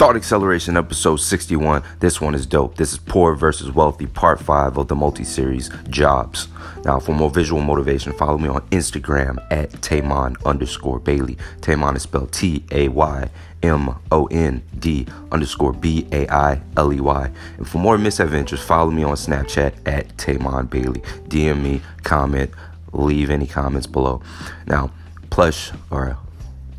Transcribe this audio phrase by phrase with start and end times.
[0.00, 1.82] Thought Acceleration episode 61.
[1.98, 2.76] This one is dope.
[2.76, 6.48] This is Poor versus Wealthy, part 5 of the multi series Jobs.
[6.86, 11.36] Now, for more visual motivation, follow me on Instagram at Taymond underscore Bailey.
[11.60, 13.28] Taymond is spelled T A Y
[13.62, 17.30] M O N D underscore B A I L E Y.
[17.58, 21.00] And for more misadventures, follow me on Snapchat at Taymond Bailey.
[21.28, 22.50] DM me, comment,
[22.94, 24.22] leave any comments below.
[24.66, 24.92] Now,
[25.28, 26.16] plush or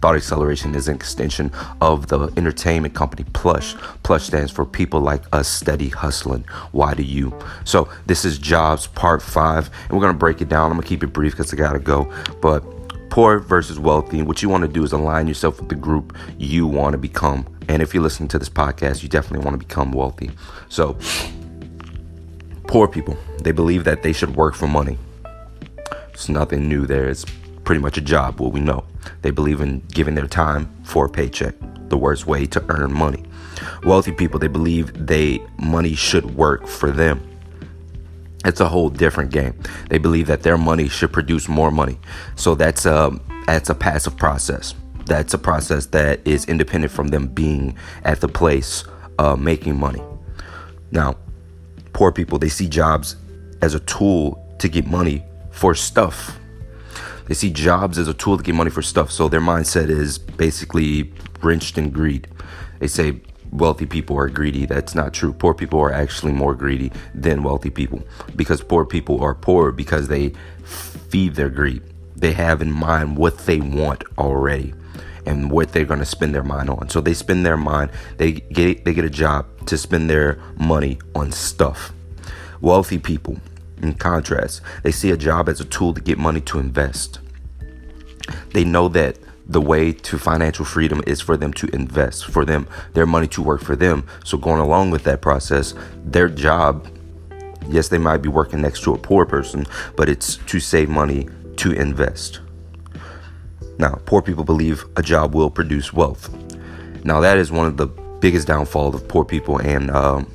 [0.02, 3.76] Thought Acceleration is an extension of the entertainment company Plush.
[4.02, 6.44] Plush stands for People Like Us Steady Hustling.
[6.72, 7.38] Why do you?
[7.66, 10.72] So, this is Jobs Part 5, and we're going to break it down.
[10.72, 12.12] I'm going to keep it brief because I got to go.
[12.42, 12.62] But
[13.12, 16.66] poor versus wealthy, what you want to do is align yourself with the group you
[16.66, 17.46] want to become.
[17.70, 20.32] And if you're listening to this podcast, you definitely want to become wealthy.
[20.70, 20.98] So,
[22.68, 24.98] poor people, they believe that they should work for money.
[26.12, 27.08] It's nothing new there.
[27.08, 27.24] It's
[27.72, 28.84] pretty much a job, what we know.
[29.22, 31.56] They believe in giving their time for a paycheck,
[31.88, 33.24] the worst way to earn money.
[33.86, 37.26] Wealthy people, they believe they money should work for them.
[38.44, 39.58] It's a whole different game.
[39.90, 41.98] They believe that their money should produce more money.
[42.36, 44.76] So that's a that's a passive process.
[45.06, 48.84] That's a process that is independent from them being at the place
[49.18, 50.02] uh, making money.
[50.92, 51.16] Now,
[51.94, 53.16] poor people they see jobs
[53.62, 56.38] as a tool to get money for stuff
[57.32, 59.10] they see jobs as a tool to get money for stuff.
[59.10, 62.28] So their mindset is basically wrenched in greed.
[62.80, 63.22] They say
[63.54, 64.66] wealthy people are greedy.
[64.66, 65.32] That's not true.
[65.32, 68.04] Poor people are actually more greedy than wealthy people
[68.36, 70.34] because poor people are poor because they
[70.66, 71.82] feed their greed.
[72.18, 74.74] They have in mind what they want already
[75.26, 76.90] and what they're going to spend their mind on.
[76.90, 81.00] So they spend their mind, they get they get a job to spend their money
[81.16, 81.94] on stuff.
[82.60, 83.38] Wealthy people
[83.82, 87.20] in contrast, they see a job as a tool to get money to invest.
[88.54, 89.18] They know that
[89.48, 93.42] the way to financial freedom is for them to invest, for them, their money to
[93.42, 94.06] work for them.
[94.24, 95.74] So, going along with that process,
[96.06, 96.88] their job,
[97.68, 101.28] yes, they might be working next to a poor person, but it's to save money
[101.58, 102.40] to invest.
[103.78, 106.30] Now, poor people believe a job will produce wealth.
[107.04, 110.26] Now, that is one of the biggest downfalls of poor people and um,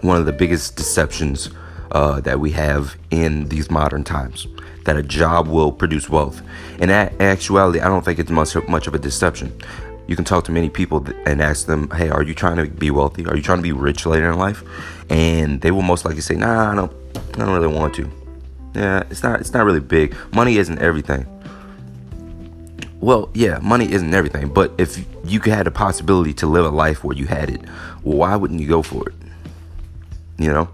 [0.00, 1.50] one of the biggest deceptions
[1.92, 4.46] uh, that we have in these modern times
[4.84, 6.40] that a job will produce wealth.
[6.78, 9.52] In actuality, I don't think it's much much of a deception.
[10.06, 12.90] You can talk to many people and ask them, "Hey, are you trying to be
[12.90, 13.26] wealthy?
[13.26, 14.62] Are you trying to be rich later in life?"
[15.10, 16.92] And they will most likely say, "Nah, I don't.
[17.34, 18.10] I don't really want to.
[18.74, 19.40] Yeah, it's not.
[19.40, 20.14] It's not really big.
[20.32, 21.26] Money isn't everything."
[23.00, 27.04] Well, yeah, money isn't everything, but if you had a possibility to live a life
[27.04, 27.60] where you had it,
[28.02, 29.14] why wouldn't you go for it?
[30.38, 30.68] You know,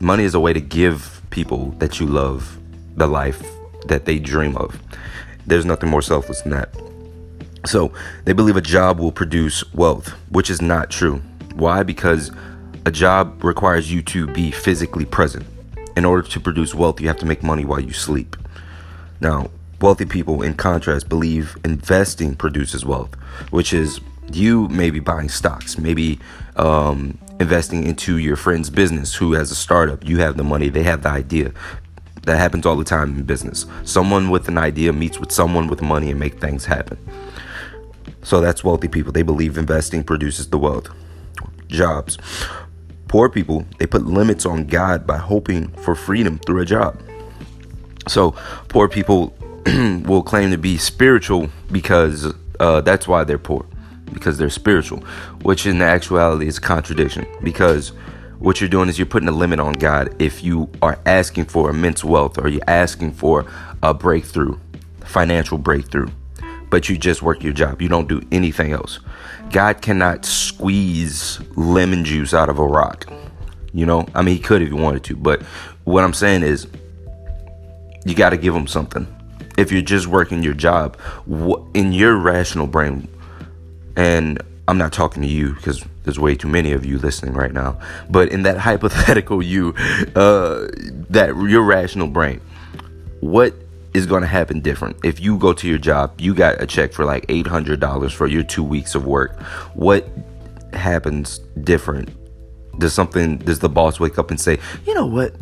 [0.00, 2.58] money is a way to give people that you love
[2.96, 3.42] the life
[3.86, 4.80] that they dream of.
[5.46, 6.74] There's nothing more selfless than that.
[7.66, 7.92] So
[8.24, 11.22] they believe a job will produce wealth, which is not true.
[11.54, 11.82] Why?
[11.82, 12.30] Because
[12.86, 15.46] a job requires you to be physically present.
[15.96, 18.36] In order to produce wealth, you have to make money while you sleep.
[19.20, 19.50] Now,
[19.80, 23.14] wealthy people, in contrast, believe investing produces wealth,
[23.50, 24.00] which is
[24.32, 26.18] you maybe buying stocks, maybe
[26.56, 30.06] um, investing into your friend's business who has a startup.
[30.06, 31.52] You have the money, they have the idea.
[32.24, 33.64] That happens all the time in business.
[33.84, 36.98] Someone with an idea meets with someone with money and make things happen.
[38.22, 39.10] So that's wealthy people.
[39.10, 40.90] They believe investing produces the wealth.
[41.68, 42.18] Jobs.
[43.08, 47.02] Poor people, they put limits on God by hoping for freedom through a job.
[48.06, 48.32] So
[48.68, 49.34] poor people
[49.66, 53.66] will claim to be spiritual because uh, that's why they're poor,
[54.12, 55.00] because they're spiritual,
[55.42, 57.92] which in actuality is a contradiction because
[58.38, 61.68] what you're doing is you're putting a limit on God if you are asking for
[61.68, 63.44] immense wealth or you're asking for
[63.82, 64.58] a breakthrough,
[65.04, 66.08] financial breakthrough,
[66.70, 67.82] but you just work your job.
[67.82, 69.00] You don't do anything else.
[69.50, 73.12] God cannot squeeze lemon juice out of a rock.
[73.72, 75.42] You know, I mean, he could if he wanted to, but
[75.84, 76.66] what I'm saying is
[78.06, 79.06] you got to give him something.
[79.58, 80.96] If you're just working your job,
[81.74, 83.06] in your rational brain,
[83.96, 87.52] and I'm not talking to you because there's way too many of you listening right
[87.52, 87.78] now.
[88.08, 89.74] But in that hypothetical you,
[90.14, 90.68] uh,
[91.10, 92.40] that your rational brain,
[93.20, 93.54] what
[93.92, 96.20] is going to happen different if you go to your job?
[96.20, 99.40] You got a check for like eight hundred dollars for your two weeks of work.
[99.74, 100.08] What
[100.72, 102.10] happens different?
[102.78, 103.38] Does something?
[103.38, 105.34] Does the boss wake up and say, you know what,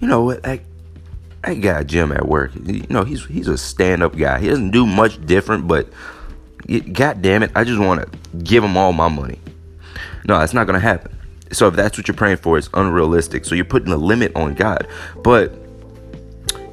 [0.00, 0.60] you know what, I.
[1.44, 2.50] I got Jim at work.
[2.56, 4.40] You know, he's he's a stand-up guy.
[4.40, 5.88] He doesn't do much different, but
[6.66, 9.38] God damn it, I just want to give them all my money.
[10.26, 11.16] No, that's not going to happen.
[11.52, 13.44] So if that's what you're praying for, it's unrealistic.
[13.44, 14.88] So you're putting a limit on God.
[15.22, 15.54] But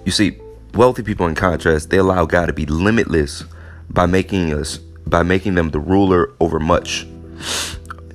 [0.06, 0.40] you see,
[0.74, 3.44] wealthy people in contrast, they allow God to be limitless
[3.90, 7.06] by making us by making them the ruler over much.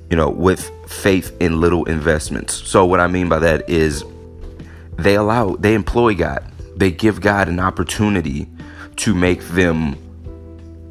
[0.09, 2.53] you know, with faith in little investments.
[2.67, 4.03] So what I mean by that is
[4.97, 6.43] they allow they employ God.
[6.75, 8.47] They give God an opportunity
[8.97, 9.95] to make them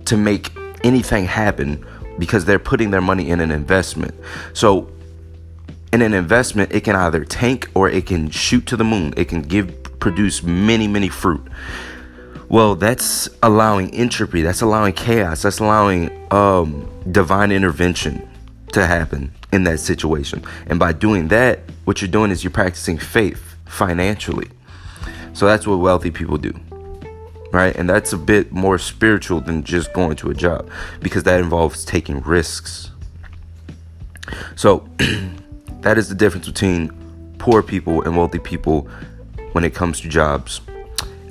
[0.05, 0.51] to make
[0.89, 1.85] anything happen
[2.19, 4.15] because they're putting their money in an investment.
[4.55, 4.91] So
[5.93, 9.15] in an investment, it can either tank or it can shoot to the moon.
[9.17, 11.47] It can give produce many, many fruit.
[12.49, 18.27] Well, that's allowing entropy, that's allowing chaos, that's allowing um, divine intervention
[18.73, 20.43] to happen in that situation.
[20.67, 24.49] And by doing that, what you're doing is you're practicing faith financially.
[25.35, 26.59] So that's what wealthy people do.
[27.53, 27.75] Right?
[27.75, 31.85] And that's a bit more spiritual than just going to a job because that involves
[31.85, 32.91] taking risks.
[34.55, 34.89] So
[35.81, 36.93] that is the difference between
[37.39, 38.89] poor people and wealthy people
[39.53, 40.61] when it comes to jobs.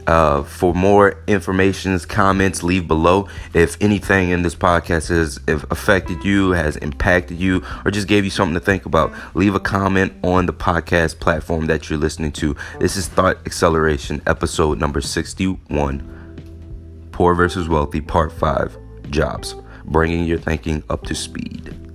[0.08, 3.28] Uh, for more information, comments, leave below.
[3.54, 8.30] If anything in this podcast has affected you, has impacted you, or just gave you
[8.30, 12.56] something to think about, leave a comment on the podcast platform that you're listening to.
[12.80, 16.14] This is Thought Acceleration, episode number 61
[17.12, 18.78] Poor versus Wealthy, part 5
[19.10, 19.56] Jobs,
[19.86, 21.87] bringing your thinking up to speed.